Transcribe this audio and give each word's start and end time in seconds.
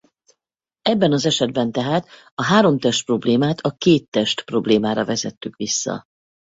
Ebben 0.81 1.11
az 1.11 1.25
esetben 1.25 1.71
tehát 1.71 2.07
a 2.33 2.43
háromtest-problémát 2.43 3.59
a 3.59 3.71
kéttest-problémára 3.71 5.05
vezettük 5.05 5.55
vissza. 5.55 6.03